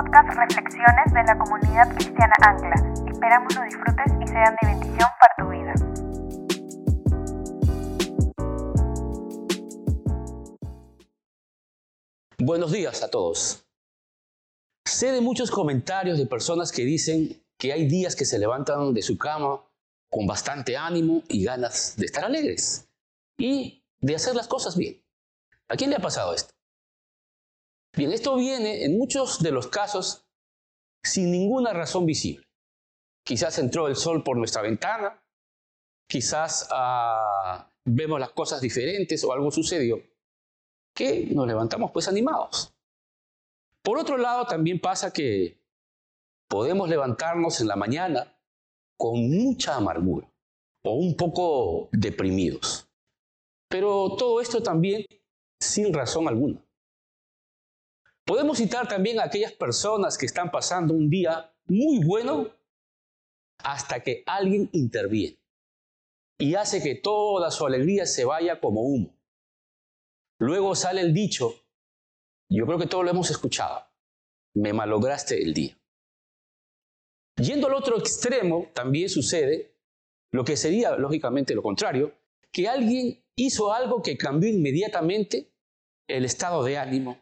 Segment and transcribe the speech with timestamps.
[0.00, 2.74] podcast Reflexiones de la comunidad cristiana Ancla.
[3.10, 5.74] Esperamos lo disfrutes y sean de bendición para tu vida.
[12.38, 13.66] Buenos días a todos.
[14.86, 19.02] Sé de muchos comentarios de personas que dicen que hay días que se levantan de
[19.02, 19.60] su cama
[20.10, 22.88] con bastante ánimo y ganas de estar alegres
[23.36, 25.02] y de hacer las cosas bien.
[25.68, 26.54] ¿A quién le ha pasado esto?
[27.96, 30.24] Bien, esto viene en muchos de los casos
[31.02, 32.46] sin ninguna razón visible.
[33.24, 35.22] Quizás entró el sol por nuestra ventana,
[36.08, 40.02] quizás ah, vemos las cosas diferentes o algo sucedió,
[40.94, 42.72] que nos levantamos pues animados.
[43.82, 45.58] Por otro lado, también pasa que
[46.48, 48.36] podemos levantarnos en la mañana
[48.98, 50.30] con mucha amargura
[50.84, 52.88] o un poco deprimidos.
[53.68, 55.06] Pero todo esto también
[55.60, 56.62] sin razón alguna.
[58.30, 62.48] Podemos citar también a aquellas personas que están pasando un día muy bueno
[63.58, 65.36] hasta que alguien interviene
[66.38, 69.12] y hace que toda su alegría se vaya como humo.
[70.38, 71.56] Luego sale el dicho,
[72.48, 73.84] yo creo que todos lo hemos escuchado,
[74.54, 75.76] me malograste el día.
[77.34, 79.74] Yendo al otro extremo, también sucede
[80.30, 82.14] lo que sería lógicamente lo contrario,
[82.52, 85.50] que alguien hizo algo que cambió inmediatamente
[86.06, 87.18] el estado de ánimo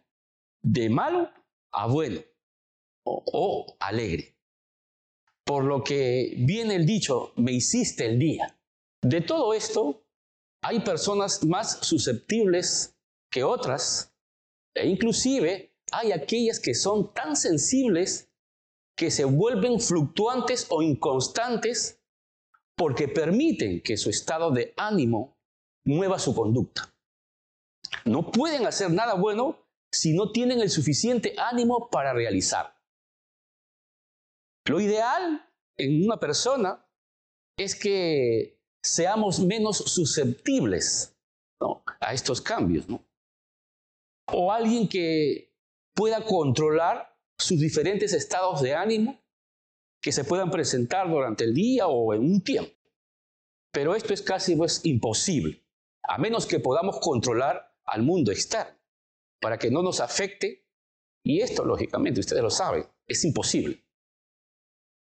[0.62, 1.30] de malo
[1.72, 2.20] a bueno
[3.04, 4.36] o, alegre.
[5.44, 8.58] Por lo que viene el dicho, me hiciste el día.
[9.00, 10.04] De todo esto,
[10.62, 12.96] hay personas más susceptibles
[13.30, 14.12] que otras,
[14.74, 18.30] e inclusive hay aquellas que son tan sensibles
[18.96, 22.00] que se vuelven fluctuantes o inconstantes
[22.76, 25.36] porque permiten que su estado de ánimo
[25.84, 26.92] mueva su conducta.
[28.04, 32.74] No pueden hacer nada bueno si no tienen el suficiente ánimo para realizar.
[34.66, 36.84] Lo ideal en una persona
[37.56, 41.16] es que seamos menos susceptibles
[42.00, 42.86] a estos cambios.
[44.30, 45.54] O alguien que
[45.94, 49.18] pueda controlar sus diferentes estados de ánimo
[50.02, 52.72] que se puedan presentar durante el día o en un tiempo.
[53.72, 55.64] Pero esto es casi pues, imposible,
[56.02, 58.77] a menos que podamos controlar al mundo externo
[59.40, 60.66] para que no nos afecte.
[61.24, 63.84] Y esto, lógicamente, ustedes lo saben, es imposible.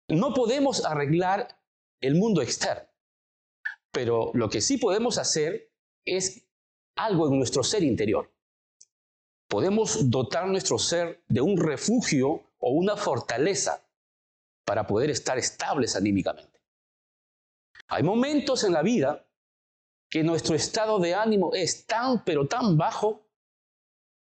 [0.09, 1.61] No podemos arreglar
[2.01, 2.89] el mundo externo,
[3.91, 5.73] pero lo que sí podemos hacer
[6.05, 6.47] es
[6.97, 8.31] algo en nuestro ser interior.
[9.49, 13.87] Podemos dotar nuestro ser de un refugio o una fortaleza
[14.65, 16.63] para poder estar estables anímicamente.
[17.89, 19.27] Hay momentos en la vida
[20.09, 23.22] que nuestro estado de ánimo es tan, pero tan bajo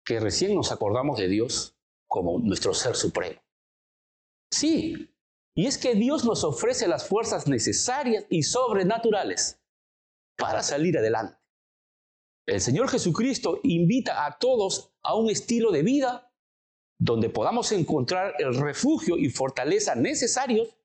[0.05, 1.77] que recién nos acordamos de Dios
[2.09, 3.41] como nuestro ser supremo.
[4.51, 5.11] Sí,
[5.55, 9.61] y es que Dios nos ofrece las fuerzas necesarias y sobrenaturales
[10.37, 11.39] para salir adelante.
[12.47, 16.33] El Señor Jesucristo invita a todos a un estilo de vida
[16.99, 20.77] donde podamos encontrar el refugio y fortaleza necesarios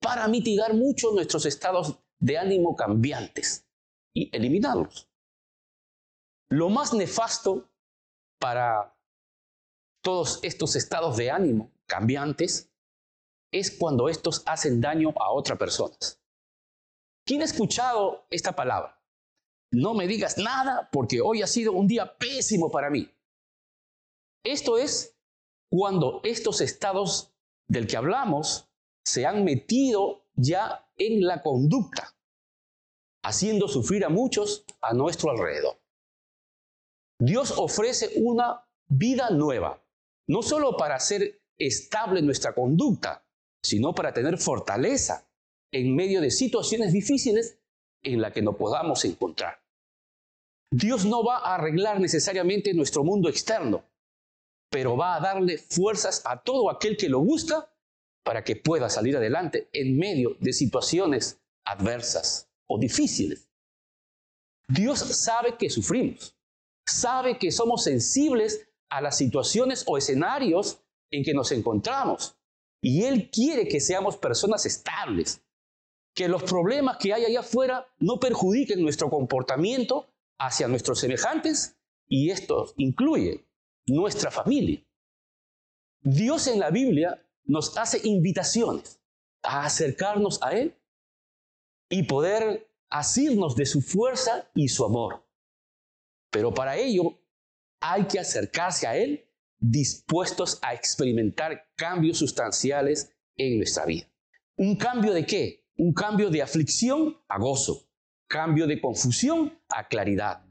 [0.00, 3.66] para mitigar mucho nuestros estados de ánimo cambiantes
[4.14, 5.08] y eliminarlos.
[6.48, 7.68] Lo más nefasto
[8.38, 8.96] para
[10.02, 12.70] todos estos estados de ánimo cambiantes
[13.52, 16.20] es cuando estos hacen daño a otras personas.
[17.24, 19.02] ¿Quién ha escuchado esta palabra?
[19.72, 23.10] No me digas nada porque hoy ha sido un día pésimo para mí.
[24.44, 25.18] Esto es
[25.68, 27.34] cuando estos estados
[27.68, 28.70] del que hablamos
[29.04, 32.16] se han metido ya en la conducta,
[33.24, 35.78] haciendo sufrir a muchos a nuestro alrededor.
[37.18, 39.82] Dios ofrece una vida nueva,
[40.28, 43.24] no solo para hacer estable nuestra conducta,
[43.62, 45.26] sino para tener fortaleza
[45.72, 47.58] en medio de situaciones difíciles
[48.02, 49.60] en las que nos podamos encontrar.
[50.70, 53.84] Dios no va a arreglar necesariamente nuestro mundo externo,
[54.70, 57.70] pero va a darle fuerzas a todo aquel que lo busca
[58.24, 63.48] para que pueda salir adelante en medio de situaciones adversas o difíciles.
[64.68, 66.35] Dios sabe que sufrimos
[66.86, 70.78] sabe que somos sensibles a las situaciones o escenarios
[71.10, 72.36] en que nos encontramos.
[72.80, 75.42] Y Él quiere que seamos personas estables,
[76.14, 80.06] que los problemas que hay allá afuera no perjudiquen nuestro comportamiento
[80.38, 81.76] hacia nuestros semejantes
[82.08, 83.44] y esto incluye
[83.86, 84.82] nuestra familia.
[86.02, 89.00] Dios en la Biblia nos hace invitaciones
[89.42, 90.76] a acercarnos a Él
[91.88, 95.25] y poder asirnos de su fuerza y su amor.
[96.36, 97.18] Pero para ello
[97.80, 99.24] hay que acercarse a Él
[99.58, 104.06] dispuestos a experimentar cambios sustanciales en nuestra vida.
[104.58, 105.64] ¿Un cambio de qué?
[105.78, 107.88] Un cambio de aflicción a gozo,
[108.28, 110.44] cambio de confusión a claridad,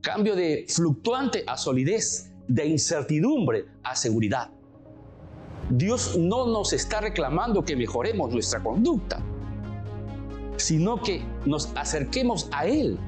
[0.00, 4.50] cambio de fluctuante a solidez, de incertidumbre a seguridad.
[5.70, 9.24] Dios no nos está reclamando que mejoremos nuestra conducta,
[10.56, 12.98] sino que nos acerquemos a Él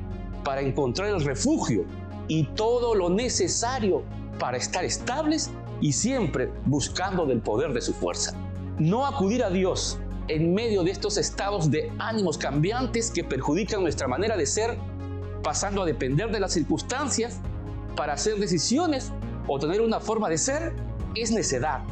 [0.44, 1.84] para encontrar el refugio
[2.28, 4.02] y todo lo necesario
[4.38, 5.50] para estar estables
[5.80, 8.34] y siempre buscando del poder de su fuerza.
[8.78, 9.98] No acudir a Dios
[10.28, 14.78] en medio de estos estados de ánimos cambiantes que perjudican nuestra manera de ser,
[15.42, 17.40] pasando a depender de las circunstancias
[17.96, 19.12] para hacer decisiones
[19.48, 20.72] o tener una forma de ser,
[21.14, 21.82] es necedad.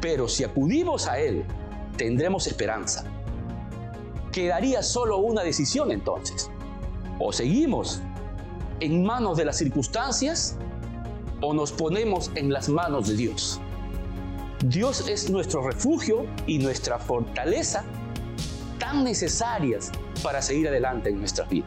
[0.00, 1.44] Pero si acudimos a Él,
[1.96, 3.04] tendremos esperanza.
[4.30, 6.50] Quedaría solo una decisión entonces.
[7.18, 8.02] O seguimos
[8.80, 10.56] en manos de las circunstancias
[11.40, 13.60] o nos ponemos en las manos de Dios.
[14.64, 17.84] Dios es nuestro refugio y nuestra fortaleza
[18.78, 19.92] tan necesarias
[20.22, 21.66] para seguir adelante en nuestra vida.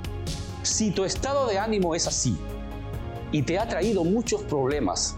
[0.64, 2.38] Si tu estado de ánimo es así
[3.32, 5.16] y te ha traído muchos problemas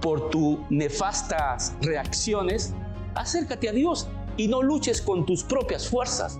[0.00, 2.74] por tus nefastas reacciones,
[3.14, 6.38] acércate a Dios y no luches con tus propias fuerzas.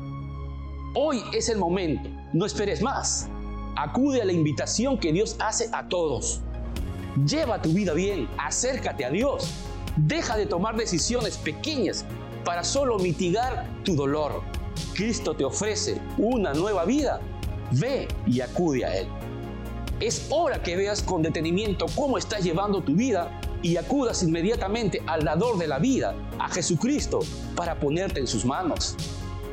[0.94, 3.28] Hoy es el momento, no esperes más.
[3.76, 6.40] Acude a la invitación que Dios hace a todos.
[7.26, 9.50] Lleva tu vida bien, acércate a Dios.
[9.96, 12.04] Deja de tomar decisiones pequeñas
[12.44, 14.42] para solo mitigar tu dolor.
[14.94, 17.20] Cristo te ofrece una nueva vida.
[17.72, 19.08] Ve y acude a Él.
[20.00, 25.24] Es hora que veas con detenimiento cómo estás llevando tu vida y acudas inmediatamente al
[25.24, 27.20] dador de la vida, a Jesucristo,
[27.54, 28.96] para ponerte en sus manos.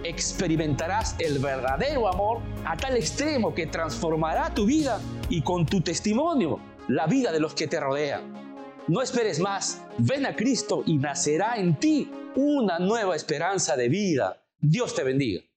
[0.04, 6.60] Experimentarás el verdadero amor a tal extremo que transformará tu vida y con tu testimonio
[6.88, 8.34] la vida de los que te rodean.
[8.88, 14.42] No esperes más, ven a Cristo y nacerá en ti una nueva esperanza de vida.
[14.60, 15.49] Dios te bendiga.